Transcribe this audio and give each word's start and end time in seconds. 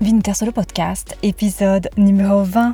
Vinter 0.00 0.32
Solo 0.32 0.52
Podcast, 0.52 1.16
épisode 1.24 1.88
numéro 1.96 2.44
20. 2.44 2.72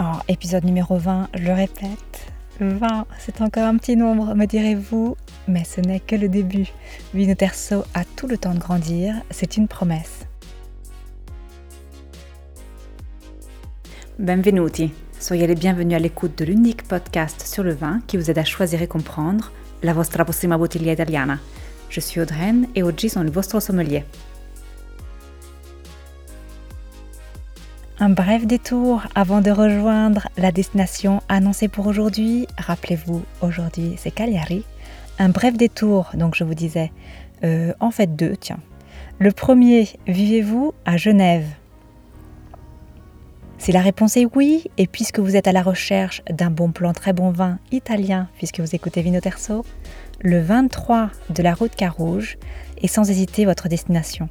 Oh, 0.00 0.04
épisode 0.26 0.64
numéro 0.64 0.96
20, 0.96 1.28
je 1.34 1.44
le 1.44 1.52
répète. 1.52 2.32
20, 2.58 3.06
c'est 3.20 3.40
encore 3.42 3.62
un 3.62 3.76
petit 3.76 3.96
nombre, 3.96 4.34
me 4.34 4.46
direz-vous, 4.46 5.16
mais 5.46 5.62
ce 5.62 5.80
n'est 5.80 6.00
que 6.00 6.16
le 6.16 6.28
début. 6.28 6.66
Vino 7.14 7.36
Terzo 7.36 7.84
a 7.94 8.04
tout 8.04 8.26
le 8.26 8.38
temps 8.38 8.54
de 8.54 8.58
grandir, 8.58 9.14
c'est 9.30 9.56
une 9.56 9.68
promesse. 9.68 10.26
Benvenuti, 14.18 14.92
soyez 15.20 15.46
les 15.46 15.54
bienvenus 15.54 15.94
à 15.94 16.00
l'écoute 16.00 16.36
de 16.38 16.44
l'unique 16.44 16.88
podcast 16.88 17.46
sur 17.46 17.62
le 17.62 17.72
vin 17.72 18.00
qui 18.08 18.16
vous 18.16 18.32
aide 18.32 18.38
à 18.38 18.44
choisir 18.44 18.82
et 18.82 18.88
comprendre 18.88 19.52
la 19.84 19.92
vostra 19.92 20.24
prossima 20.24 20.58
bottiglia 20.58 20.92
italiana. 20.92 21.38
Je 21.88 22.00
suis 22.00 22.20
Audreyne 22.20 22.66
et 22.74 22.82
oggi 22.82 23.08
sono 23.08 23.26
il 23.26 23.30
vostro 23.30 23.60
sommelier. 23.60 24.04
Un 28.02 28.08
bref 28.08 28.46
détour 28.48 29.04
avant 29.14 29.40
de 29.42 29.52
rejoindre 29.52 30.26
la 30.36 30.50
destination 30.50 31.22
annoncée 31.28 31.68
pour 31.68 31.86
aujourd'hui. 31.86 32.48
Rappelez-vous, 32.58 33.22
aujourd'hui 33.42 33.94
c'est 33.96 34.10
Cagliari. 34.10 34.64
Un 35.20 35.28
bref 35.28 35.56
détour, 35.56 36.10
donc 36.14 36.34
je 36.34 36.42
vous 36.42 36.54
disais, 36.56 36.90
euh, 37.44 37.72
en 37.78 37.92
fait 37.92 38.16
deux, 38.16 38.34
tiens. 38.36 38.58
Le 39.20 39.30
premier, 39.30 39.88
vivez-vous 40.08 40.74
à 40.84 40.96
Genève? 40.96 41.46
Si 43.56 43.70
la 43.70 43.82
réponse 43.82 44.16
est 44.16 44.26
oui, 44.34 44.64
et 44.78 44.88
puisque 44.88 45.20
vous 45.20 45.36
êtes 45.36 45.46
à 45.46 45.52
la 45.52 45.62
recherche 45.62 46.22
d'un 46.28 46.50
bon 46.50 46.72
plan 46.72 46.92
très 46.92 47.12
bon 47.12 47.30
vin 47.30 47.60
italien, 47.70 48.26
puisque 48.36 48.58
vous 48.58 48.74
écoutez 48.74 49.02
Vino 49.02 49.20
Terzo, 49.20 49.64
le 50.22 50.40
23 50.40 51.10
de 51.30 51.42
la 51.44 51.54
route 51.54 51.76
Carouge 51.76 52.36
est 52.78 52.88
sans 52.88 53.08
hésiter 53.08 53.44
votre 53.44 53.68
destination. 53.68 54.28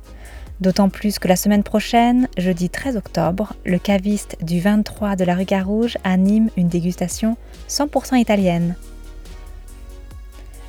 D'autant 0.61 0.89
plus 0.89 1.17
que 1.17 1.27
la 1.27 1.35
semaine 1.35 1.63
prochaine, 1.63 2.27
jeudi 2.37 2.69
13 2.69 2.95
octobre, 2.95 3.53
le 3.65 3.79
caviste 3.79 4.37
du 4.43 4.59
23 4.59 5.15
de 5.15 5.23
la 5.23 5.33
rue 5.33 5.45
Carouge 5.45 5.97
anime 6.03 6.51
une 6.55 6.67
dégustation 6.67 7.35
100% 7.67 8.19
italienne. 8.19 8.75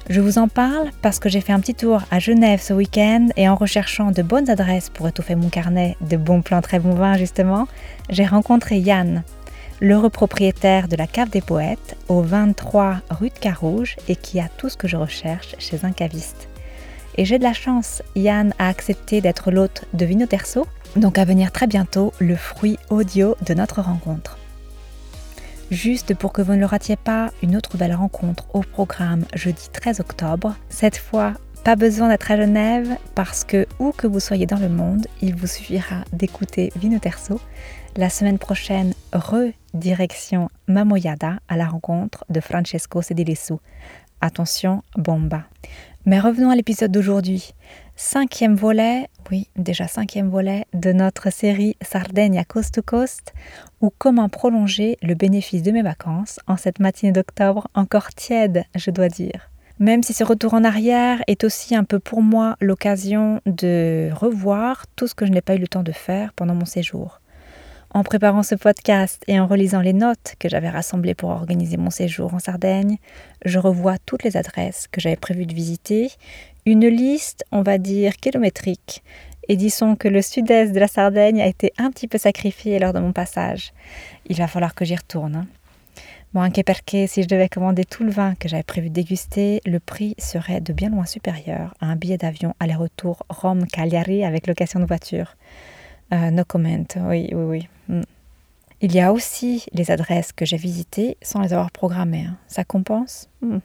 Je 0.09 0.23
vous 0.23 0.39
en 0.39 0.49
parle 0.49 0.91
parce 1.03 1.19
que 1.19 1.29
j'ai 1.29 1.43
fait 1.43 1.53
un 1.53 1.61
petit 1.61 1.75
tour 1.75 2.01
à 2.11 2.19
Genève 2.21 2.63
ce 2.63 2.73
week-end 2.73 3.29
et 3.37 3.49
en 3.51 3.55
recherchant 3.55 4.13
de 4.13 4.23
bonnes 4.23 4.49
adresses 4.49 4.89
pour 4.89 5.07
étouffer 5.09 5.35
mon 5.35 5.51
carnet 5.51 5.97
de 6.01 6.17
bons 6.17 6.41
plans 6.41 6.63
très 6.63 6.79
bons 6.79 6.95
vins 6.95 7.19
justement, 7.19 7.69
j'ai 8.09 8.25
rencontré 8.25 8.79
Yann, 8.79 9.23
l'heureux 9.81 10.11
propriétaire 10.11 10.89
de 10.89 10.97
la 10.97 11.07
cave 11.07 11.29
des 11.29 11.43
poètes 11.43 11.99
au 12.09 12.23
23 12.23 13.03
rue 13.11 13.29
de 13.29 13.39
Carouge 13.39 13.97
et 14.09 14.17
qui 14.17 14.41
a 14.41 14.49
tout 14.57 14.71
ce 14.71 14.77
que 14.79 14.89
je 14.89 14.97
recherche 14.97 15.55
chez 15.59 15.85
un 15.85 15.93
caviste. 15.93 16.49
Et 17.17 17.25
j'ai 17.25 17.39
de 17.39 17.43
la 17.43 17.53
chance, 17.53 18.03
Yann 18.17 18.55
a 18.59 18.69
accepté 18.69 19.21
d'être 19.21 19.51
l'hôte 19.51 19.85
de 19.93 20.05
Vino 20.05 20.27
Terzo, 20.27 20.67
donc 20.97 21.19
à 21.19 21.25
venir 21.25 21.53
très 21.53 21.67
bientôt 21.67 22.13
le 22.19 22.37
fruit 22.37 22.79
audio 22.91 23.37
de 23.47 23.55
notre 23.55 23.83
rencontre. 23.83 24.39
Juste 25.71 26.15
pour 26.15 26.33
que 26.33 26.43
vous 26.43 26.53
ne 26.53 26.59
le 26.59 26.67
ratiez 26.67 26.97
pas, 26.97 27.31
une 27.43 27.57
autre 27.57 27.77
belle 27.77 27.95
rencontre 27.95 28.45
au 28.55 28.61
programme 28.61 29.25
jeudi 29.35 29.69
13 29.73 30.01
octobre. 30.01 30.55
Cette 30.69 30.99
fois, 30.99 31.35
pas 31.65 31.77
besoin 31.77 32.09
d'être 32.09 32.31
à 32.31 32.37
Genève 32.37 32.97
parce 33.15 33.45
que 33.45 33.67
où 33.79 33.93
que 33.93 34.07
vous 34.07 34.21
soyez 34.21 34.47
dans 34.47 34.59
le 34.59 34.69
monde, 34.69 35.07
il 35.21 35.35
vous 35.35 35.47
suffira 35.47 36.05
d'écouter 36.13 36.73
Vino 36.77 36.99
Terzo. 36.99 37.41
La 37.97 38.11
semaine 38.11 38.39
prochaine, 38.39 38.95
redirection 39.13 40.51
Mamoyada 40.67 41.39
à 41.49 41.57
la 41.57 41.67
rencontre 41.67 42.25
de 42.31 42.41
Francesco 42.41 43.01
Sedilisu. 43.01 43.55
Attention, 44.21 44.83
bomba. 44.97 45.45
Mais 46.05 46.19
revenons 46.19 46.51
à 46.51 46.57
l'épisode 46.57 46.91
d'aujourd'hui. 46.91 47.55
Cinquième 47.95 48.57
volet, 48.57 49.09
oui, 49.31 49.47
déjà 49.55 49.87
cinquième 49.87 50.29
volet 50.29 50.65
de 50.75 50.93
notre 50.93 51.33
série 51.33 51.77
Sardaigne 51.81 52.43
Coast 52.49 52.75
to 52.75 52.83
Coast, 52.83 53.33
ou 53.81 53.93
comment 53.97 54.29
prolonger 54.29 54.99
le 55.01 55.15
bénéfice 55.15 55.63
de 55.63 55.71
mes 55.71 55.83
vacances 55.83 56.41
en 56.49 56.57
cette 56.57 56.81
matinée 56.81 57.13
d'octobre 57.13 57.69
encore 57.75 58.09
tiède, 58.09 58.65
je 58.75 58.91
dois 58.91 59.09
dire. 59.09 59.49
Même 59.79 60.03
si 60.03 60.13
ce 60.13 60.25
retour 60.25 60.55
en 60.55 60.65
arrière 60.65 61.23
est 61.29 61.45
aussi 61.45 61.77
un 61.77 61.85
peu 61.85 62.01
pour 62.01 62.21
moi 62.21 62.57
l'occasion 62.61 63.41
de 63.47 64.11
revoir 64.13 64.87
tout 64.97 65.07
ce 65.07 65.15
que 65.15 65.25
je 65.25 65.31
n'ai 65.31 65.41
pas 65.41 65.55
eu 65.55 65.59
le 65.59 65.69
temps 65.69 65.85
de 65.85 65.93
faire 65.93 66.33
pendant 66.33 66.57
mon 66.57 66.65
séjour. 66.65 67.21
En 67.95 68.05
préparant 68.05 68.43
ce 68.43 68.55
podcast 68.55 69.23
et 69.29 69.39
en 69.39 69.47
relisant 69.47 69.83
les 69.83 69.93
notes 69.93 70.35
que 70.39 70.49
j'avais 70.49 70.71
rassemblées 70.71 71.15
pour 71.15 71.29
organiser 71.29 71.77
mon 71.77 71.91
séjour 71.91 72.33
en 72.33 72.39
Sardaigne, 72.39 72.97
je 73.45 73.59
revois 73.59 73.99
toutes 74.07 74.25
les 74.25 74.39
adresses 74.39 74.89
que 74.91 74.99
j'avais 74.99 75.17
prévu 75.17 75.45
de 75.45 75.55
visiter, 75.55 76.11
une 76.65 76.87
liste, 76.87 77.45
on 77.53 77.61
va 77.61 77.77
dire, 77.77 78.17
kilométrique. 78.17 79.03
Et 79.47 79.57
disons 79.57 79.95
que 79.95 80.09
le 80.09 80.23
sud-est 80.23 80.73
de 80.73 80.81
la 80.81 80.89
Sardaigne 80.89 81.43
a 81.43 81.47
été 81.47 81.75
un 81.77 81.91
petit 81.91 82.09
peu 82.09 82.17
sacrifié 82.17 82.79
lors 82.79 82.95
de 82.95 82.99
mon 82.99 83.13
passage. 83.13 83.75
Il 84.27 84.37
va 84.37 84.47
falloir 84.47 84.75
que 84.75 84.87
j'y 84.87 84.97
retourne. 84.97 85.37
Hein. 85.37 85.47
Bon, 86.33 86.41
anche 86.41 86.63
perché 86.65 87.07
si 87.07 87.23
je 87.23 87.29
devais 87.29 87.51
commander 87.51 87.85
tout 87.85 88.05
le 88.05 88.11
vin 88.11 88.35
que 88.37 88.49
j'avais 88.49 88.63
prévu 88.63 88.89
de 88.89 88.95
déguster, 88.95 89.61
le 89.67 89.81
prix 89.81 90.15
serait 90.17 90.63
de 90.63 90.73
bien 90.73 90.89
loin 90.89 91.05
supérieur 91.05 91.75
à 91.79 91.87
un 91.89 91.97
billet 91.97 92.17
d'avion 92.17 92.55
aller-retour 92.59 93.27
Rome-Cagliari 93.29 94.25
avec 94.25 94.47
location 94.47 94.81
de 94.81 94.87
voiture. 94.87 95.37
Euh, 96.13 96.31
no 96.31 96.45
comment, 96.45 96.85
oui, 96.97 97.31
oui, 97.33 97.45
oui. 97.45 97.69
Mm. 97.89 98.03
Il 98.81 98.93
y 98.93 99.01
a 99.01 99.13
aussi 99.13 99.65
les 99.73 99.91
adresses 99.91 100.33
que 100.33 100.45
j'ai 100.45 100.57
visitées 100.57 101.17
sans 101.23 101.41
les 101.41 101.53
avoir 101.53 101.71
programmées. 101.71 102.27
Hein. 102.29 102.37
Ça 102.49 102.65
compense? 102.65 103.29
Mm. 103.41 103.59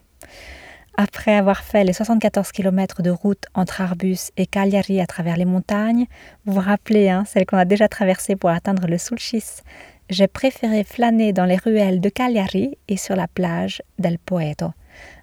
Après 0.99 1.35
avoir 1.35 1.63
fait 1.63 1.83
les 1.83 1.93
74 1.93 2.51
km 2.51 3.03
de 3.03 3.11
route 3.11 3.45
entre 3.53 3.81
Arbus 3.81 4.31
et 4.35 4.47
Cagliari 4.47 4.99
à 4.99 5.05
travers 5.05 5.37
les 5.37 5.45
montagnes, 5.45 6.07
vous 6.45 6.53
vous 6.53 6.59
rappelez, 6.59 7.09
hein, 7.09 7.23
celle 7.27 7.45
qu'on 7.45 7.57
a 7.57 7.65
déjà 7.65 7.87
traversée 7.87 8.35
pour 8.35 8.49
atteindre 8.49 8.87
le 8.87 8.97
Sulcis, 8.97 9.61
j'ai 10.09 10.27
préféré 10.27 10.83
flâner 10.83 11.33
dans 11.33 11.45
les 11.45 11.57
ruelles 11.57 12.01
de 12.01 12.09
Cagliari 12.09 12.77
et 12.87 12.97
sur 12.97 13.15
la 13.15 13.27
plage 13.27 13.83
del 13.99 14.17
Poeto, 14.17 14.71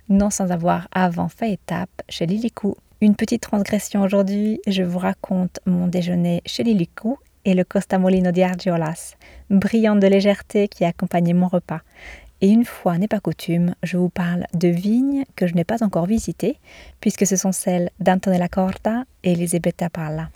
non 0.09 0.31
sans 0.31 0.53
avoir 0.53 0.87
avant 0.93 1.29
fait 1.29 1.53
étape 1.53 2.03
chez 2.09 2.27
Lilikou. 2.27 2.77
Une 3.05 3.17
petite 3.17 3.43
transgression 3.43 4.01
aujourd'hui, 4.01 4.63
je 4.67 4.83
vous 4.83 4.99
raconte 4.99 5.61
mon 5.67 5.89
déjeuner 5.89 6.41
chez 6.47 6.63
Lilikou 6.63 7.19
et 7.45 7.53
le 7.53 7.63
Costa 7.63 7.99
Molino 7.99 8.31
di 8.31 8.43
Argiolas, 8.43 9.17
brillant 9.51 9.95
de 9.95 10.07
légèreté 10.07 10.69
qui 10.69 10.87
accompagnait 10.87 11.35
mon 11.35 11.49
repas. 11.49 11.83
Et 12.41 12.49
une 12.49 12.65
fois 12.65 12.97
n'est 12.97 13.07
pas 13.07 13.21
coutume, 13.21 13.75
je 13.83 13.99
vous 13.99 14.09
parle 14.09 14.47
de 14.55 14.69
vignes 14.69 15.25
que 15.37 15.47
je 15.47 15.53
n'ai 15.53 15.65
pas 15.65 15.85
encore 15.85 16.07
visitées, 16.07 16.59
puisque 17.03 17.27
ce 17.27 17.37
sont 17.37 17.53
celles 17.53 17.91
d'Antonella 18.01 18.49
Corta 18.49 19.05
et 19.23 19.33
Elisabetta 19.33 19.91
Palla. 19.91 20.31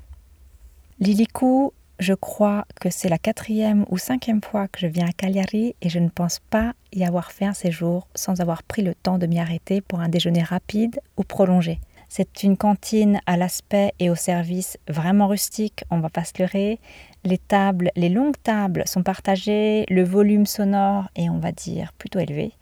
Lilikou, 1.00 1.72
je 1.98 2.12
crois 2.12 2.66
que 2.82 2.90
c'est 2.90 3.08
la 3.08 3.16
quatrième 3.16 3.86
ou 3.88 3.96
cinquième 3.96 4.42
fois 4.42 4.68
que 4.68 4.80
je 4.80 4.88
viens 4.88 5.08
à 5.08 5.12
Cagliari 5.12 5.74
et 5.80 5.88
je 5.88 6.00
ne 6.00 6.10
pense 6.10 6.38
pas 6.50 6.74
y 6.92 7.02
avoir 7.06 7.32
fait 7.32 7.46
un 7.46 7.54
séjour 7.54 8.08
sans 8.14 8.42
avoir 8.42 8.62
pris 8.62 8.82
le 8.82 8.94
temps 8.94 9.16
de 9.16 9.26
m'y 9.26 9.40
arrêter 9.40 9.80
pour 9.80 10.00
un 10.00 10.10
déjeuner 10.10 10.42
rapide 10.42 11.00
ou 11.16 11.24
prolongé. 11.24 11.80
C'est 12.08 12.42
une 12.42 12.56
cantine 12.56 13.20
à 13.26 13.36
l'aspect 13.36 13.92
et 13.98 14.08
au 14.08 14.14
service 14.14 14.78
vraiment 14.88 15.28
rustique, 15.28 15.84
on 15.90 16.00
va 16.00 16.08
pas 16.08 16.24
se 16.24 16.32
leurrer. 16.38 16.80
Les 17.24 17.38
tables, 17.38 17.90
les 17.96 18.08
longues 18.08 18.40
tables 18.42 18.84
sont 18.86 19.02
partagées, 19.02 19.84
le 19.90 20.04
volume 20.04 20.46
sonore 20.46 21.08
est, 21.16 21.28
on 21.28 21.38
va 21.38 21.52
dire, 21.52 21.92
plutôt 21.98 22.18
élevé. 22.18 22.52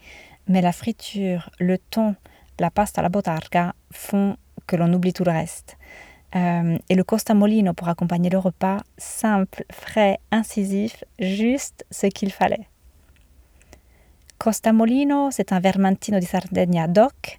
Mais 0.48 0.60
la 0.60 0.72
friture, 0.72 1.50
le 1.60 1.78
thon, 1.78 2.16
la 2.58 2.70
pasta 2.70 3.02
la 3.02 3.08
botarga 3.08 3.74
font 3.92 4.36
que 4.66 4.76
l'on 4.76 4.92
oublie 4.92 5.12
tout 5.12 5.24
le 5.24 5.30
reste. 5.30 5.76
Euh, 6.34 6.76
et 6.88 6.94
le 6.94 7.04
Costa 7.04 7.34
Molino 7.34 7.72
pour 7.72 7.88
accompagner 7.88 8.30
le 8.30 8.38
repas, 8.38 8.78
simple, 8.98 9.64
frais, 9.70 10.18
incisif, 10.32 11.04
juste 11.20 11.86
ce 11.90 12.08
qu'il 12.08 12.32
fallait. 12.32 12.66
Costa 14.38 14.72
Molino, 14.72 15.30
c'est 15.30 15.52
un 15.52 15.60
Vermentino 15.60 16.18
di 16.18 16.26
Sardegna 16.26 16.88
DOC, 16.88 17.38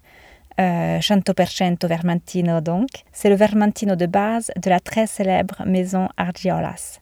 100% 0.58 1.84
euh, 1.84 1.86
Vermentino 1.86 2.60
donc. 2.60 2.88
C'est 3.12 3.28
le 3.28 3.36
Vermentino 3.36 3.96
de 3.96 4.06
base 4.06 4.50
de 4.60 4.70
la 4.70 4.80
très 4.80 5.06
célèbre 5.06 5.62
maison 5.64 6.08
Argiolas. 6.16 6.98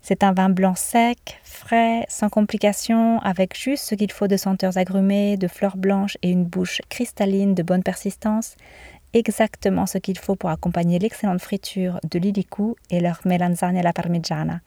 C'est 0.00 0.22
un 0.22 0.32
vin 0.32 0.50
blanc 0.50 0.74
sec, 0.74 1.40
frais, 1.42 2.04
sans 2.08 2.28
complications, 2.28 3.20
avec 3.20 3.58
juste 3.58 3.84
ce 3.84 3.94
qu'il 3.94 4.12
faut 4.12 4.28
de 4.28 4.36
senteurs 4.36 4.76
agrumées, 4.76 5.38
de 5.38 5.48
fleurs 5.48 5.78
blanches 5.78 6.18
et 6.22 6.30
une 6.30 6.44
bouche 6.44 6.82
cristalline 6.90 7.54
de 7.54 7.62
bonne 7.62 7.82
persistance, 7.82 8.56
exactement 9.14 9.86
ce 9.86 9.96
qu'il 9.96 10.18
faut 10.18 10.36
pour 10.36 10.50
accompagner 10.50 10.98
l'excellente 10.98 11.40
friture 11.40 12.00
de 12.10 12.18
l'Ilicu 12.18 12.74
et 12.90 13.00
leur 13.00 13.20
melanzane 13.24 13.80
la 13.80 13.94
parmigiana. 13.94 14.60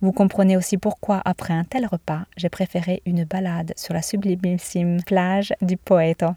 Vous 0.00 0.12
comprenez 0.12 0.56
aussi 0.56 0.78
pourquoi, 0.78 1.22
après 1.24 1.54
un 1.54 1.64
tel 1.64 1.86
repas, 1.86 2.22
j'ai 2.36 2.48
préféré 2.48 3.02
une 3.06 3.22
balade 3.22 3.72
sur 3.76 3.94
la 3.94 4.02
sublimissime 4.02 5.00
plage 5.04 5.52
du 5.62 5.76
Poeto. 5.76 6.34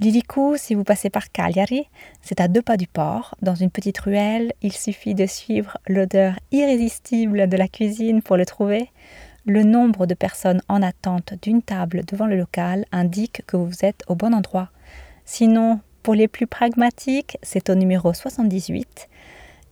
Lilikou, 0.00 0.56
si 0.56 0.74
vous 0.74 0.82
passez 0.82 1.10
par 1.10 1.30
Cagliari, 1.30 1.86
c'est 2.22 2.40
à 2.40 2.48
deux 2.48 2.62
pas 2.62 2.78
du 2.78 2.86
port, 2.86 3.34
dans 3.42 3.54
une 3.54 3.70
petite 3.70 3.98
ruelle. 3.98 4.54
Il 4.62 4.72
suffit 4.72 5.14
de 5.14 5.26
suivre 5.26 5.76
l'odeur 5.86 6.38
irrésistible 6.52 7.50
de 7.50 7.56
la 7.58 7.68
cuisine 7.68 8.22
pour 8.22 8.38
le 8.38 8.46
trouver. 8.46 8.90
Le 9.44 9.62
nombre 9.62 10.06
de 10.06 10.14
personnes 10.14 10.62
en 10.68 10.80
attente 10.80 11.34
d'une 11.42 11.60
table 11.60 12.02
devant 12.10 12.24
le 12.24 12.38
local 12.38 12.86
indique 12.92 13.42
que 13.46 13.58
vous 13.58 13.84
êtes 13.84 14.02
au 14.08 14.14
bon 14.14 14.32
endroit. 14.32 14.70
Sinon, 15.26 15.80
pour 16.02 16.14
les 16.14 16.28
plus 16.28 16.46
pragmatiques, 16.46 17.36
c'est 17.42 17.68
au 17.68 17.74
numéro 17.74 18.14
78. 18.14 19.06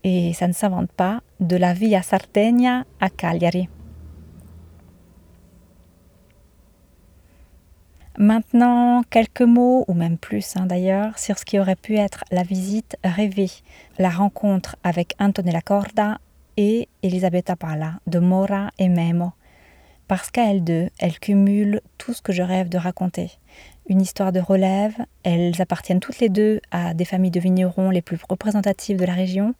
et 0.04 0.34
ça 0.34 0.46
ne 0.46 0.52
s'invente 0.52 0.92
pas, 0.92 1.22
de 1.40 1.56
la 1.56 1.72
Via 1.72 2.02
Sardegna 2.02 2.84
à 3.00 3.08
Cagliari. 3.08 3.70
Maintenant, 8.20 9.04
quelques 9.10 9.42
mots, 9.42 9.84
ou 9.86 9.94
même 9.94 10.18
plus 10.18 10.56
hein, 10.56 10.66
d'ailleurs, 10.66 11.16
sur 11.20 11.38
ce 11.38 11.44
qui 11.44 11.60
aurait 11.60 11.76
pu 11.76 11.96
être 11.98 12.24
la 12.32 12.42
visite 12.42 12.96
rêvée, 13.04 13.50
la 13.96 14.10
rencontre 14.10 14.74
avec 14.82 15.14
Antonella 15.20 15.60
Corda 15.60 16.18
et 16.56 16.88
Elisabetta 17.04 17.54
Pala 17.54 18.00
de 18.08 18.18
Mora 18.18 18.72
et 18.80 18.88
Memo. 18.88 19.34
Parce 20.08 20.32
qu'à 20.32 20.50
elles 20.50 20.64
deux, 20.64 20.88
elles 20.98 21.20
cumulent 21.20 21.80
tout 21.96 22.12
ce 22.12 22.20
que 22.20 22.32
je 22.32 22.42
rêve 22.42 22.68
de 22.68 22.76
raconter. 22.76 23.30
Une 23.88 24.00
histoire 24.00 24.32
de 24.32 24.40
relève, 24.40 24.96
elles 25.22 25.62
appartiennent 25.62 26.00
toutes 26.00 26.18
les 26.18 26.28
deux 26.28 26.60
à 26.72 26.94
des 26.94 27.04
familles 27.04 27.30
de 27.30 27.38
vignerons 27.38 27.90
les 27.90 28.02
plus 28.02 28.18
représentatives 28.28 28.98
de 28.98 29.04
la 29.04 29.14
région. 29.14 29.54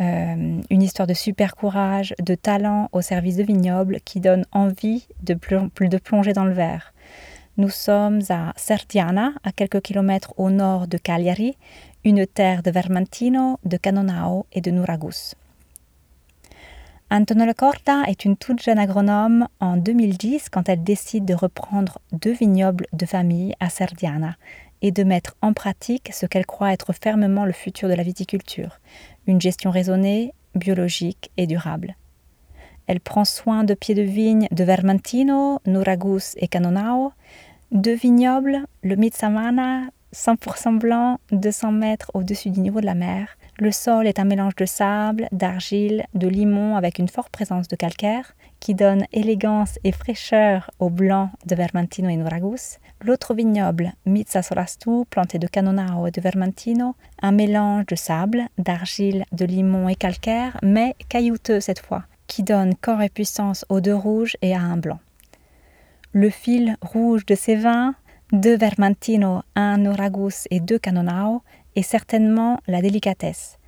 Euh, 0.00 0.62
une 0.70 0.82
histoire 0.82 1.06
de 1.06 1.12
super 1.12 1.54
courage, 1.56 2.14
de 2.22 2.34
talent 2.36 2.88
au 2.92 3.02
service 3.02 3.36
de 3.36 3.42
vignobles 3.42 3.98
qui 4.02 4.20
donne 4.20 4.46
envie 4.50 5.06
de, 5.22 5.34
de 5.34 5.98
plonger 5.98 6.32
dans 6.32 6.46
le 6.46 6.54
verre. 6.54 6.94
Nous 7.58 7.68
sommes 7.68 8.22
à 8.30 8.54
Serdiana, 8.56 9.34
à 9.44 9.52
quelques 9.52 9.82
kilomètres 9.82 10.32
au 10.38 10.48
nord 10.48 10.88
de 10.88 10.96
Cagliari, 10.96 11.54
une 12.02 12.26
terre 12.26 12.62
de 12.62 12.70
Vermentino, 12.70 13.58
de 13.66 13.76
Canonao 13.76 14.46
et 14.52 14.62
de 14.62 14.70
Nuragus. 14.70 15.34
Antonella 17.10 17.52
Corta 17.52 18.04
est 18.08 18.24
une 18.24 18.38
toute 18.38 18.62
jeune 18.62 18.78
agronome 18.78 19.48
en 19.60 19.76
2010 19.76 20.48
quand 20.48 20.70
elle 20.70 20.82
décide 20.82 21.26
de 21.26 21.34
reprendre 21.34 21.98
deux 22.12 22.32
vignobles 22.32 22.86
de 22.94 23.04
famille 23.04 23.54
à 23.60 23.68
Serdiana 23.68 24.36
et 24.80 24.90
de 24.90 25.04
mettre 25.04 25.36
en 25.42 25.52
pratique 25.52 26.10
ce 26.14 26.24
qu'elle 26.24 26.46
croit 26.46 26.72
être 26.72 26.94
fermement 26.94 27.44
le 27.44 27.52
futur 27.52 27.86
de 27.90 27.94
la 27.94 28.02
viticulture, 28.02 28.80
une 29.26 29.42
gestion 29.42 29.70
raisonnée, 29.70 30.32
biologique 30.54 31.30
et 31.36 31.46
durable. 31.46 31.96
Elle 32.92 33.00
prend 33.00 33.24
soin 33.24 33.64
de 33.64 33.72
pieds 33.72 33.94
de 33.94 34.02
vigne 34.02 34.48
de 34.50 34.64
Vermentino, 34.64 35.60
Nuragus 35.64 36.34
et 36.36 36.46
Canonao, 36.46 37.12
deux 37.70 37.94
vignobles, 37.94 38.66
le 38.82 38.96
Mitsamana, 38.96 39.84
100% 40.14 40.78
blanc, 40.78 41.18
200 41.30 41.72
mètres 41.72 42.10
au-dessus 42.12 42.50
du 42.50 42.60
niveau 42.60 42.82
de 42.82 42.84
la 42.84 42.94
mer. 42.94 43.38
Le 43.58 43.72
sol 43.72 44.06
est 44.06 44.18
un 44.18 44.26
mélange 44.26 44.56
de 44.56 44.66
sable, 44.66 45.26
d'argile, 45.32 46.04
de 46.12 46.28
limon 46.28 46.76
avec 46.76 46.98
une 46.98 47.08
forte 47.08 47.30
présence 47.30 47.66
de 47.66 47.76
calcaire 47.76 48.34
qui 48.60 48.74
donne 48.74 49.06
élégance 49.10 49.78
et 49.84 49.92
fraîcheur 49.92 50.70
au 50.78 50.90
blanc 50.90 51.30
de 51.46 51.54
Vermentino 51.54 52.10
et 52.10 52.16
Nuragus. 52.16 52.78
L'autre 53.02 53.32
vignoble, 53.32 53.94
Mitsa 54.04 54.42
Sorastu, 54.42 55.06
planté 55.08 55.38
de 55.38 55.46
Canonao 55.46 56.06
et 56.08 56.10
de 56.10 56.20
Vermentino, 56.20 56.94
un 57.22 57.32
mélange 57.32 57.86
de 57.86 57.94
sable, 57.94 58.42
d'argile, 58.58 59.24
de 59.32 59.46
limon 59.46 59.88
et 59.88 59.96
calcaire, 59.96 60.58
mais 60.62 60.94
caillouteux 61.08 61.60
cette 61.60 61.80
fois, 61.80 62.04
qui 62.32 62.42
donne 62.42 62.74
corps 62.74 63.02
et 63.02 63.10
puissance 63.10 63.66
aux 63.68 63.82
deux 63.82 63.94
rouges 63.94 64.38
et 64.40 64.54
à 64.54 64.60
un 64.60 64.78
blanc. 64.78 65.00
Le 66.12 66.30
fil 66.30 66.76
rouge 66.80 67.26
de 67.26 67.34
ces 67.34 67.56
vins, 67.56 67.94
deux 68.32 68.56
Vermentino, 68.56 69.42
un 69.54 69.76
Noragus 69.76 70.48
et 70.50 70.60
deux 70.60 70.78
Canonao, 70.78 71.42
est 71.76 71.82
certainement 71.82 72.58
la 72.66 72.80
délicatesse. 72.80 73.58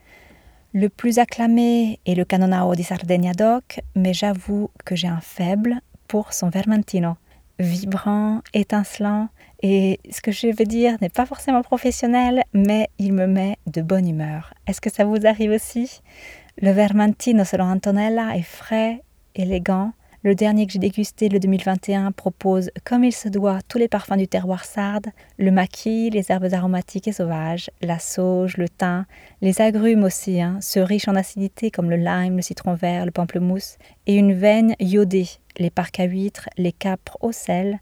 Le 0.72 0.88
plus 0.88 1.18
acclamé 1.18 2.00
est 2.06 2.14
le 2.14 2.24
Canonao 2.24 2.74
di 2.74 2.84
Sardegna 2.84 3.32
DOC, 3.34 3.80
mais 3.96 4.14
j'avoue 4.14 4.70
que 4.86 4.96
j'ai 4.96 5.08
un 5.08 5.20
faible 5.20 5.82
pour 6.08 6.32
son 6.32 6.48
Vermentino. 6.48 7.16
Vibrant, 7.58 8.40
étincelant, 8.54 9.28
et 9.62 10.00
ce 10.10 10.22
que 10.22 10.32
je 10.32 10.46
veux 10.46 10.64
dire 10.64 10.96
n'est 11.02 11.10
pas 11.10 11.26
forcément 11.26 11.62
professionnel, 11.62 12.44
mais 12.54 12.88
il 12.98 13.12
me 13.12 13.26
met 13.26 13.58
de 13.66 13.82
bonne 13.82 14.08
humeur. 14.08 14.54
Est-ce 14.66 14.80
que 14.80 14.90
ça 14.90 15.04
vous 15.04 15.26
arrive 15.26 15.50
aussi? 15.50 16.00
Le 16.60 16.70
Vermentino 16.70 17.44
selon 17.44 17.64
Antonella 17.64 18.36
est 18.36 18.42
frais, 18.42 19.02
élégant. 19.34 19.92
Le 20.22 20.34
dernier 20.34 20.66
que 20.66 20.72
j'ai 20.72 20.78
dégusté, 20.78 21.28
le 21.28 21.38
2021, 21.38 22.10
propose, 22.12 22.70
comme 22.84 23.04
il 23.04 23.12
se 23.12 23.28
doit, 23.28 23.58
tous 23.68 23.76
les 23.76 23.88
parfums 23.88 24.16
du 24.16 24.26
terroir 24.26 24.64
sarde, 24.64 25.08
le 25.36 25.50
maquis, 25.50 26.08
les 26.08 26.32
herbes 26.32 26.48
aromatiques 26.52 27.08
et 27.08 27.12
sauvages, 27.12 27.70
la 27.82 27.98
sauge, 27.98 28.56
le 28.56 28.68
thym, 28.68 29.04
les 29.42 29.60
agrumes 29.60 30.04
aussi, 30.04 30.40
hein, 30.40 30.58
ceux 30.62 30.82
riches 30.82 31.08
en 31.08 31.14
acidité 31.16 31.70
comme 31.70 31.90
le 31.90 31.96
lime, 31.96 32.36
le 32.36 32.42
citron 32.42 32.72
vert, 32.72 33.04
le 33.04 33.10
pamplemousse, 33.10 33.76
et 34.06 34.16
une 34.16 34.32
veine 34.32 34.74
iodée, 34.80 35.28
les 35.58 35.70
parcs 35.70 36.00
à 36.00 36.04
huîtres, 36.04 36.48
les 36.56 36.72
capres 36.72 37.18
au 37.20 37.32
sel, 37.32 37.80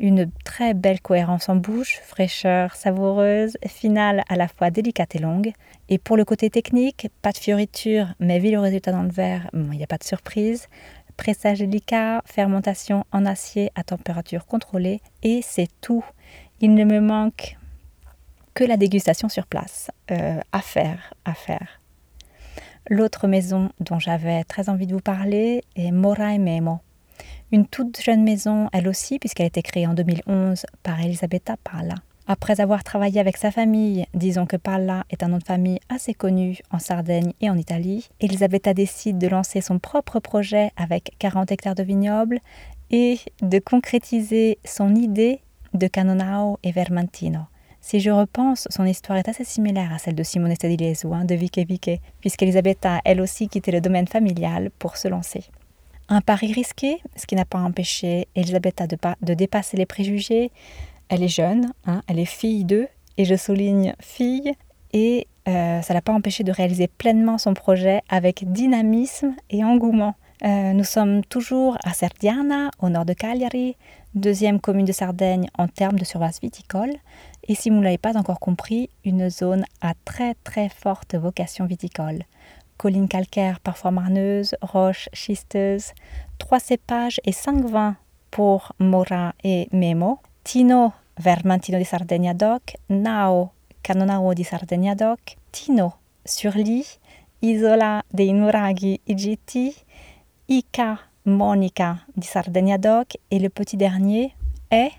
une 0.00 0.30
très 0.44 0.74
belle 0.74 1.00
cohérence 1.00 1.48
en 1.48 1.56
bouche, 1.56 2.00
fraîcheur 2.02 2.74
savoureuse, 2.74 3.56
finale 3.66 4.24
à 4.28 4.36
la 4.36 4.48
fois 4.48 4.70
délicate 4.70 5.14
et 5.14 5.20
longue. 5.20 5.52
Et 5.88 5.98
pour 5.98 6.16
le 6.16 6.24
côté 6.24 6.50
technique, 6.50 7.08
pas 7.22 7.32
de 7.32 7.38
fioriture, 7.38 8.08
mais 8.18 8.38
vu 8.38 8.50
le 8.50 8.58
résultat 8.58 8.92
dans 8.92 9.02
le 9.02 9.10
verre, 9.10 9.48
il 9.52 9.60
n'y 9.70 9.82
a 9.82 9.86
pas 9.86 9.98
de 9.98 10.04
surprise. 10.04 10.68
Pressage 11.16 11.58
délicat, 11.58 12.22
fermentation 12.26 13.04
en 13.12 13.26
acier 13.26 13.70
à 13.74 13.84
température 13.84 14.46
contrôlée, 14.46 15.00
et 15.22 15.40
c'est 15.42 15.68
tout. 15.80 16.04
Il 16.60 16.74
ne 16.74 16.84
me 16.84 17.00
manque 17.00 17.56
que 18.54 18.64
la 18.64 18.76
dégustation 18.76 19.28
sur 19.28 19.46
place. 19.46 19.90
Euh, 20.10 20.40
à 20.52 20.60
faire, 20.60 21.14
à 21.24 21.34
faire. 21.34 21.80
L'autre 22.88 23.26
maison 23.26 23.70
dont 23.80 23.98
j'avais 23.98 24.44
très 24.44 24.68
envie 24.68 24.86
de 24.86 24.94
vous 24.94 25.00
parler 25.00 25.62
est 25.76 25.90
Mora 25.90 26.36
Memo 26.38 26.80
une 27.54 27.66
toute 27.66 28.00
jeune 28.02 28.24
maison, 28.24 28.68
elle 28.72 28.88
aussi, 28.88 29.18
puisqu'elle 29.18 29.44
a 29.44 29.46
été 29.46 29.62
créée 29.62 29.86
en 29.86 29.94
2011 29.94 30.66
par 30.82 31.00
Elisabetta 31.00 31.56
Palla. 31.62 31.94
Après 32.26 32.60
avoir 32.60 32.84
travaillé 32.84 33.20
avec 33.20 33.36
sa 33.36 33.50
famille, 33.50 34.06
disons 34.14 34.46
que 34.46 34.56
Palla 34.56 35.04
est 35.10 35.22
un 35.22 35.28
nom 35.28 35.36
de 35.36 35.44
famille 35.44 35.78
assez 35.90 36.14
connu 36.14 36.58
en 36.70 36.78
Sardaigne 36.78 37.34
et 37.42 37.50
en 37.50 37.58
Italie, 37.58 38.08
Elisabetta 38.18 38.72
décide 38.72 39.18
de 39.18 39.28
lancer 39.28 39.60
son 39.60 39.78
propre 39.78 40.20
projet 40.20 40.70
avec 40.76 41.12
40 41.18 41.52
hectares 41.52 41.74
de 41.74 41.82
vignobles 41.82 42.38
et 42.90 43.18
de 43.42 43.58
concrétiser 43.58 44.58
son 44.64 44.94
idée 44.94 45.40
de 45.74 45.86
Canonao 45.86 46.58
et 46.62 46.72
Vermentino. 46.72 47.40
Si 47.82 48.00
je 48.00 48.10
repense, 48.10 48.66
son 48.70 48.86
histoire 48.86 49.18
est 49.18 49.28
assez 49.28 49.44
similaire 49.44 49.92
à 49.92 49.98
celle 49.98 50.14
de 50.14 50.22
Simone 50.22 50.54
Stadilesio, 50.54 51.12
hein, 51.12 51.26
de 51.26 51.34
Vique 51.34 51.58
Vique, 51.58 52.00
puisqu'Elisabetta 52.20 53.02
elle 53.04 53.20
aussi 53.20 53.48
quitté 53.48 53.70
le 53.70 53.82
domaine 53.82 54.08
familial 54.08 54.70
pour 54.78 54.96
se 54.96 55.08
lancer. 55.08 55.44
Un 56.08 56.22
pari 56.22 56.54
risqué, 56.54 57.02
ce 57.16 57.26
qui 57.26 57.34
n'a 57.34 57.44
pas 57.44 57.58
empêché 57.58 58.28
Elisabeth 58.34 58.82
de, 58.88 58.96
de 59.20 59.34
dépasser 59.34 59.76
les 59.76 59.84
préjugés. 59.84 60.50
Elle 61.08 61.22
est 61.22 61.28
jeune, 61.28 61.72
hein, 61.86 62.02
elle 62.08 62.18
est 62.18 62.24
fille 62.24 62.64
d'eux, 62.64 62.88
et 63.16 63.24
je 63.24 63.34
souligne 63.34 63.94
fille, 64.00 64.52
et 64.92 65.26
euh, 65.48 65.82
ça 65.82 65.94
l'a 65.94 66.00
pas 66.00 66.12
empêché 66.12 66.44
de 66.44 66.52
réaliser 66.52 66.88
pleinement 66.88 67.38
son 67.38 67.54
projet 67.54 68.02
avec 68.08 68.50
dynamisme 68.50 69.34
et 69.50 69.64
engouement. 69.64 70.14
Euh, 70.44 70.72
nous 70.72 70.84
sommes 70.84 71.24
toujours 71.24 71.78
à 71.84 71.92
Serdiana, 71.92 72.70
au 72.80 72.88
nord 72.88 73.04
de 73.04 73.12
Cagliari, 73.12 73.76
deuxième 74.14 74.60
commune 74.60 74.86
de 74.86 74.92
Sardaigne 74.92 75.48
en 75.56 75.68
termes 75.68 75.98
de 75.98 76.04
surface 76.04 76.40
viticole, 76.40 76.92
et 77.46 77.54
si 77.54 77.70
vous 77.70 77.76
ne 77.76 77.84
l'avez 77.84 77.98
pas 77.98 78.16
encore 78.16 78.40
compris, 78.40 78.90
une 79.04 79.30
zone 79.30 79.64
à 79.80 79.92
très 80.04 80.34
très 80.44 80.68
forte 80.68 81.14
vocation 81.14 81.66
viticole. 81.66 82.22
Collines 82.76 83.08
calcaires 83.08 83.60
parfois 83.60 83.90
marneuses, 83.90 84.56
roches 84.60 85.08
schisteuses, 85.12 85.92
trois 86.38 86.60
cépages 86.60 87.20
et 87.24 87.32
cinq 87.32 87.64
vins 87.64 87.96
pour 88.30 88.72
Mora 88.80 89.34
et 89.44 89.68
Memo, 89.72 90.18
Tino 90.44 90.92
Vermentino 91.14 91.78
di 91.78 91.84
Sardegna 91.84 92.34
DOC, 92.34 92.74
Nao 92.88 93.52
Canonao 93.80 94.34
di 94.34 94.44
Sardegna 94.44 94.94
DOC, 94.94 95.36
Tino 95.50 96.00
Surli, 96.22 96.84
Isola 97.40 98.02
dei 98.06 98.30
Nuraghi 98.32 99.00
IGT, 99.04 99.84
Ica 100.46 101.00
Monica 101.24 102.04
di 102.14 102.26
Sardegna 102.26 102.76
DOC 102.76 103.16
et 103.30 103.38
le 103.38 103.48
petit 103.48 103.78
dernier 103.78 104.34
est, 104.70 104.92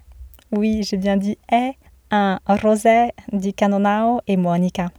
oui 0.52 0.82
j'ai 0.82 0.98
bien 0.98 1.16
dit 1.16 1.38
est, 1.48 1.76
un 2.10 2.40
rosé 2.48 3.12
di 3.32 3.54
Canonao 3.54 4.22
et 4.26 4.38
Monica. 4.38 4.90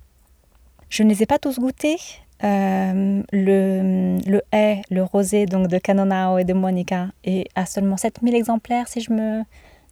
Je 0.88 1.02
ne 1.02 1.08
les 1.08 1.24
ai 1.24 1.26
pas 1.26 1.40
tous 1.40 1.58
goûtés, 1.58 1.98
euh, 2.44 3.20
le, 3.32 4.18
le 4.24 4.42
le 4.90 5.02
rosé 5.02 5.46
donc 5.46 5.66
de 5.66 5.78
Canonao 5.78 6.38
et 6.38 6.44
de 6.44 6.52
Monica 6.52 7.08
est 7.24 7.48
à 7.56 7.66
seulement 7.66 7.96
7000 7.96 8.36
exemplaires 8.36 8.86
si 8.86 9.00
je 9.00 9.12
me, 9.12 9.42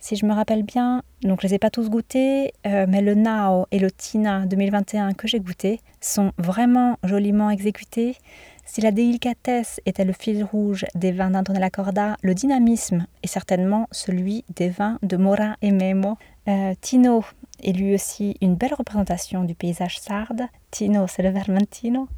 si 0.04 0.16
je 0.16 0.26
me 0.26 0.34
rappelle 0.34 0.64
bien. 0.64 1.02
Donc 1.23 1.40
je 1.40 1.46
les 1.46 1.54
ai 1.54 1.58
pas 1.58 1.70
tous 1.70 1.88
goûtés, 1.88 2.52
euh, 2.66 2.84
mais 2.87 3.00
le 3.00 3.14
Nao 3.14 3.64
et 3.70 3.78
le 3.78 3.90
Tina 3.90 4.44
2021 4.44 5.14
que 5.14 5.26
j'ai 5.26 5.40
goûté 5.40 5.80
sont 6.02 6.32
vraiment 6.37 6.99
joliment 7.04 7.49
exécutés. 7.49 8.18
Si 8.66 8.82
la 8.82 8.90
délicatesse 8.90 9.80
était 9.87 10.04
le 10.04 10.12
fil 10.12 10.44
rouge 10.44 10.84
des 10.94 11.11
vins 11.11 11.30
d'Antonella 11.30 11.70
Corda, 11.70 12.18
le 12.20 12.34
dynamisme 12.34 13.06
est 13.23 13.28
certainement 13.28 13.88
celui 13.92 14.44
des 14.54 14.68
vins 14.68 14.99
de 15.02 15.16
Mora 15.16 15.56
et 15.62 15.70
Memo. 15.70 16.18
Euh, 16.49 16.75
Tino 16.82 17.25
est 17.62 17.73
lui 17.73 17.94
aussi 17.94 18.37
une 18.42 18.56
belle 18.56 18.75
représentation 18.75 19.44
du 19.44 19.54
paysage 19.54 19.99
sarde. 20.00 20.42
Tino, 20.70 21.06
c'est 21.06 21.23
le 21.23 21.30
vermentino, 21.30 22.08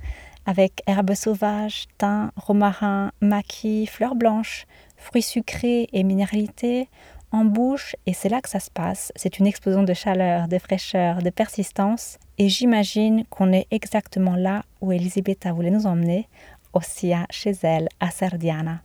avec 0.45 0.83
herbes 0.89 1.15
sauvages, 1.15 1.87
thym, 1.99 2.33
romarin, 2.35 3.13
maquis, 3.21 3.87
fleurs 3.87 4.17
blanches, 4.17 4.67
fruits 4.97 5.23
sucrés 5.23 5.89
et 5.93 6.03
minéralité. 6.03 6.89
En 7.37 7.45
bouche, 7.45 7.97
et 8.07 8.15
c'est 8.15 8.31
là 8.31 8.41
que 8.41 8.49
ça 8.49 8.61
se 8.61 8.71
passe, 8.71 9.13
c'est 9.15 9.39
une 9.39 9.47
explosion 9.47 9.83
de 9.83 9.93
chaleur, 9.93 10.49
de 10.49 10.57
fraîcheur, 10.57 11.21
de 11.21 11.29
persistance, 11.29 12.17
Et 12.39 12.49
j'imagine 12.49 13.27
qu'on 13.29 13.53
est 13.53 13.67
exactement 13.71 14.37
là 14.37 14.63
où 14.81 14.91
Elisabetta 14.91 15.53
voulait 15.53 15.71
nous 15.71 15.85
emmener, 15.87 16.29
ossia 16.73 17.27
chez 17.29 17.53
elle, 17.61 17.91
à 18.01 18.11
Sardiana. 18.11 18.81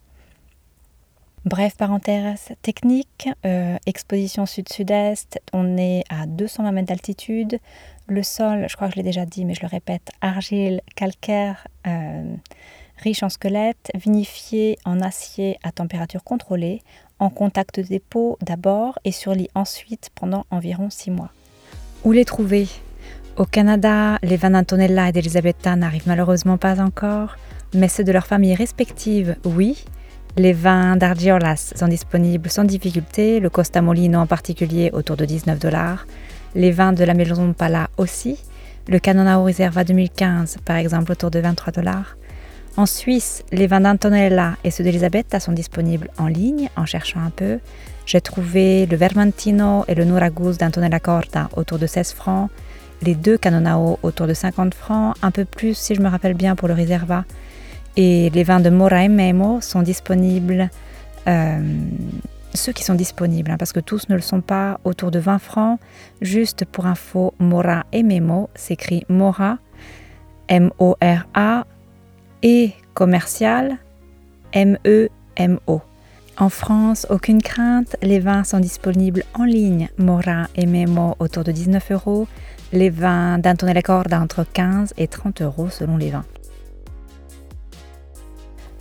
Bref, 1.46 1.77
parenthèse 1.77 2.50
technique, 2.62 3.29
euh, 3.46 3.77
exposition 3.86 4.46
sud-sud-est, 4.46 5.39
on 5.53 5.77
est 5.77 6.03
à 6.10 6.25
220 6.25 6.74
mètres 6.74 6.89
d'altitude. 6.89 7.58
Le 8.08 8.22
sol, 8.22 8.65
je 8.67 8.75
crois 8.75 8.89
que 8.89 8.96
je 8.96 8.98
l'ai 8.98 9.03
déjà 9.03 9.25
dit, 9.25 9.46
mais 9.46 9.53
je 9.53 9.62
le 9.62 9.67
répète, 9.67 10.10
argile, 10.20 10.81
calcaire, 10.98 11.65
euh, 11.88 12.36
riche 12.98 13.24
en 13.24 13.29
squelettes, 13.29 13.91
vinifié 13.96 14.77
en 14.84 15.00
acier 15.00 15.58
à 15.63 15.72
température 15.72 16.25
contrôlée, 16.25 16.81
en 17.21 17.29
contact 17.29 17.79
des 17.79 17.99
peaux 17.99 18.37
d'abord 18.41 18.99
et 19.05 19.13
sur 19.13 19.33
lit 19.33 19.49
ensuite 19.55 20.09
pendant 20.15 20.43
environ 20.51 20.89
6 20.89 21.11
mois. 21.11 21.31
Où 22.03 22.11
les 22.11 22.25
trouver? 22.25 22.67
Au 23.37 23.45
Canada, 23.45 24.17
les 24.23 24.35
vins 24.35 24.49
d'Antonella 24.49 25.09
et 25.09 25.11
d'Elisabetta 25.13 25.75
n'arrivent 25.75 26.07
malheureusement 26.07 26.57
pas 26.57 26.81
encore, 26.81 27.37
mais 27.73 27.87
ceux 27.87 28.03
de 28.03 28.11
leurs 28.11 28.27
familles 28.27 28.55
respectives, 28.55 29.37
oui. 29.45 29.85
Les 30.35 30.53
vins 30.53 30.97
d'Argiolas 30.97 31.73
sont 31.75 31.87
disponibles 31.87 32.49
sans 32.49 32.63
difficulté, 32.63 33.39
le 33.39 33.49
Costa 33.49 33.81
Molino 33.81 34.19
en 34.19 34.27
particulier 34.27 34.89
autour 34.91 35.15
de 35.15 35.25
19 35.25 35.59
dollars. 35.59 36.07
Les 36.55 36.71
vins 36.71 36.93
de 36.93 37.03
la 37.03 37.13
Maison 37.13 37.53
Pala 37.53 37.89
aussi. 37.97 38.37
Le 38.87 38.97
Canonao 38.97 39.43
Reserva 39.43 39.83
2015 39.83 40.57
par 40.65 40.77
exemple 40.77 41.11
autour 41.11 41.31
de 41.31 41.39
23 41.39 41.73
dollars. 41.73 42.17
En 42.77 42.85
Suisse, 42.85 43.43
les 43.51 43.67
vins 43.67 43.81
d'Antonella 43.81 44.55
et 44.63 44.71
ceux 44.71 44.83
d'Elisabetta 44.83 45.41
sont 45.41 45.51
disponibles 45.51 46.09
en 46.17 46.27
ligne 46.27 46.69
en 46.77 46.85
cherchant 46.85 47.19
un 47.19 47.29
peu. 47.29 47.59
J'ai 48.05 48.21
trouvé 48.21 48.85
le 48.85 48.95
Vermentino 48.95 49.83
et 49.89 49.95
le 49.95 50.05
Nuragus 50.05 50.57
d'Antonella 50.57 50.99
Corta 50.99 51.49
autour 51.57 51.79
de 51.79 51.85
16 51.85 52.13
francs, 52.13 52.49
les 53.01 53.13
deux 53.13 53.37
Canonao 53.37 53.99
autour 54.03 54.25
de 54.25 54.33
50 54.33 54.73
francs, 54.73 55.15
un 55.21 55.31
peu 55.31 55.43
plus 55.43 55.75
si 55.75 55.95
je 55.95 56.01
me 56.01 56.07
rappelle 56.07 56.33
bien 56.33 56.55
pour 56.55 56.69
le 56.69 56.73
Reserva. 56.73 57.25
Et 57.97 58.29
les 58.29 58.43
vins 58.43 58.61
de 58.61 58.69
Mora 58.69 59.03
et 59.03 59.09
Memo 59.09 59.59
sont 59.59 59.81
disponibles, 59.81 60.69
euh, 61.27 61.59
ceux 62.53 62.71
qui 62.71 62.85
sont 62.85 62.95
disponibles, 62.95 63.51
hein, 63.51 63.57
parce 63.57 63.73
que 63.73 63.81
tous 63.81 64.07
ne 64.07 64.15
le 64.15 64.21
sont 64.21 64.39
pas, 64.39 64.79
autour 64.85 65.11
de 65.11 65.19
20 65.19 65.39
francs. 65.39 65.79
Juste 66.21 66.63
pour 66.63 66.85
info, 66.85 67.33
Mora 67.37 67.85
et 67.91 68.03
Memo 68.03 68.49
s'écrit 68.55 69.03
Mora, 69.09 69.57
M-O-R-A, 70.47 71.65
et 72.43 72.71
commercial, 72.93 73.77
M-E-M-O. 74.53 75.81
En 76.38 76.50
France, 76.50 77.05
aucune 77.10 77.41
crainte, 77.41 77.95
les 78.01 78.19
vins 78.19 78.43
sont 78.43 78.60
disponibles 78.60 79.24
en 79.33 79.43
ligne, 79.43 79.89
Mora 79.98 80.48
et 80.55 80.65
Memo 80.65 81.15
autour 81.19 81.43
de 81.43 81.51
19 81.51 81.91
euros, 81.91 82.27
les 82.74 82.89
vins 82.89 83.38
d'Antonella 83.38 83.81
Corda 83.81 84.19
entre 84.19 84.43
15 84.43 84.93
et 84.98 85.07
30 85.07 85.41
euros 85.41 85.69
selon 85.69 85.98
les 85.98 86.10
vins. 86.10 86.25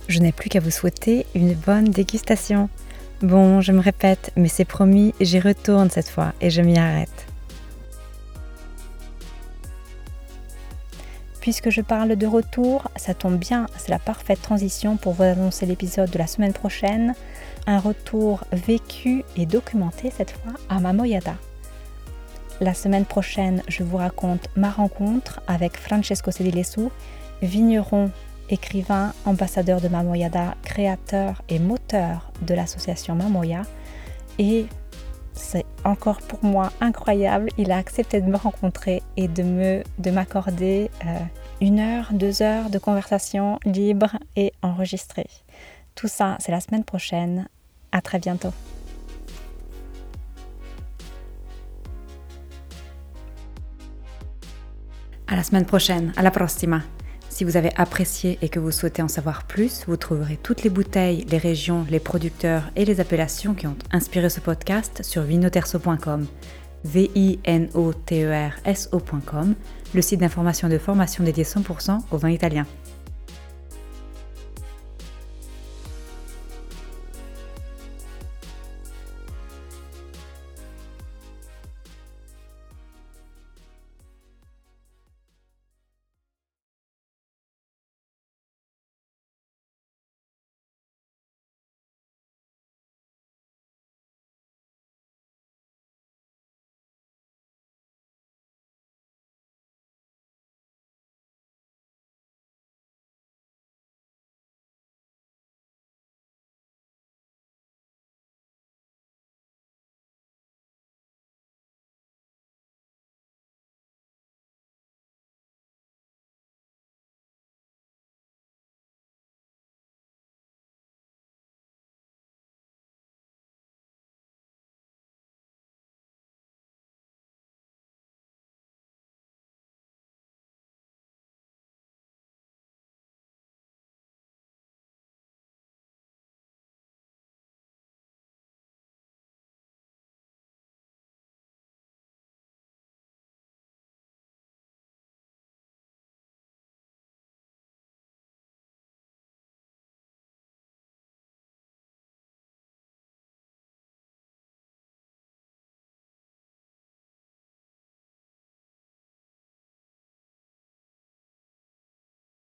Je 0.07 0.19
n'ai 0.19 0.31
plus 0.31 0.49
qu'à 0.49 0.59
vous 0.59 0.71
souhaiter 0.71 1.25
une 1.35 1.53
bonne 1.53 1.85
dégustation. 1.85 2.69
Bon, 3.21 3.61
je 3.61 3.71
me 3.71 3.81
répète, 3.81 4.31
mais 4.35 4.47
c'est 4.47 4.65
promis, 4.65 5.13
j'y 5.21 5.39
retourne 5.39 5.89
cette 5.89 6.09
fois 6.09 6.33
et 6.41 6.49
je 6.49 6.61
m'y 6.61 6.77
arrête. 6.77 7.30
Puisque 11.41 11.71
je 11.71 11.81
parle 11.81 12.15
de 12.15 12.27
retour, 12.27 12.87
ça 12.95 13.15
tombe 13.15 13.37
bien, 13.37 13.65
c'est 13.75 13.89
la 13.89 13.97
parfaite 13.97 14.41
transition 14.41 14.95
pour 14.95 15.13
vous 15.13 15.23
annoncer 15.23 15.65
l'épisode 15.65 16.11
de 16.11 16.19
la 16.19 16.27
semaine 16.27 16.53
prochaine, 16.53 17.15
un 17.65 17.79
retour 17.79 18.43
vécu 18.51 19.23
et 19.35 19.47
documenté 19.47 20.11
cette 20.15 20.31
fois 20.31 20.53
à 20.69 20.79
Mamoyada. 20.79 21.33
La 22.59 22.75
semaine 22.75 23.05
prochaine, 23.05 23.63
je 23.67 23.83
vous 23.83 23.97
raconte 23.97 24.49
ma 24.55 24.69
rencontre 24.69 25.41
avec 25.47 25.77
Francesco 25.77 26.29
Sedilesu, 26.29 26.89
vigneron 27.41 28.11
écrivain, 28.51 29.13
ambassadeur 29.25 29.81
de 29.81 29.87
Mamoyada, 29.87 30.55
créateur 30.61 31.41
et 31.49 31.57
moteur 31.57 32.31
de 32.43 32.53
l'association 32.53 33.15
Mamoya. 33.15 33.63
Et 34.37 34.67
c'est 35.33 35.65
encore 35.83 36.21
pour 36.21 36.43
moi 36.43 36.71
incroyable, 36.81 37.49
il 37.57 37.71
a 37.71 37.77
accepté 37.77 38.21
de 38.21 38.29
me 38.29 38.37
rencontrer 38.37 39.01
et 39.17 39.27
de 39.27 39.43
me 39.43 39.83
de 39.99 40.11
m'accorder 40.11 40.89
euh, 41.05 41.19
une 41.61 41.79
heure, 41.79 42.09
deux 42.11 42.41
heures 42.41 42.69
de 42.69 42.79
conversation 42.79 43.59
libre 43.65 44.17
et 44.35 44.53
enregistrée. 44.61 45.27
Tout 45.95 46.07
ça, 46.07 46.37
c'est 46.39 46.51
la 46.51 46.61
semaine 46.61 46.83
prochaine. 46.83 47.47
À 47.91 48.01
très 48.01 48.19
bientôt. 48.19 48.53
À 55.27 55.35
la 55.35 55.43
semaine 55.43 55.65
prochaine, 55.65 56.13
à 56.17 56.23
la 56.23 56.31
prossima. 56.31 56.81
Si 57.29 57.45
vous 57.45 57.55
avez 57.55 57.71
apprécié 57.77 58.37
et 58.41 58.49
que 58.49 58.59
vous 58.59 58.71
souhaitez 58.71 59.01
en 59.01 59.07
savoir 59.07 59.45
plus, 59.45 59.85
vous 59.87 59.95
trouverez 59.95 60.35
toutes 60.35 60.63
les 60.63 60.69
bouteilles, 60.69 61.25
les 61.29 61.37
régions, 61.37 61.85
les 61.89 62.01
producteurs 62.01 62.69
et 62.75 62.83
les 62.83 62.99
appellations 62.99 63.53
qui 63.53 63.67
ont 63.67 63.77
inspiré 63.91 64.29
ce 64.29 64.41
podcast 64.41 65.01
sur 65.03 65.21
vinoterso.com, 65.21 66.27
v 66.83 67.09
i 67.15 67.39
n 67.43 67.69
o 67.73 67.93
t 67.93 68.23
e 68.23 68.51
le 69.93 70.01
site 70.01 70.19
d'information 70.19 70.67
et 70.67 70.71
de 70.71 70.77
formation 70.77 71.23
dédié 71.23 71.43
100% 71.43 71.99
au 72.11 72.17
vin 72.17 72.29
italien. 72.29 72.65